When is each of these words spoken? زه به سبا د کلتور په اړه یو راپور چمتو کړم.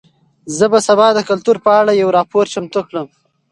زه 0.57 0.65
به 0.71 0.79
سبا 0.87 1.07
د 1.13 1.19
کلتور 1.29 1.57
په 1.65 1.71
اړه 1.79 1.91
یو 2.01 2.09
راپور 2.17 2.45
چمتو 2.53 2.81
کړم. 2.89 3.07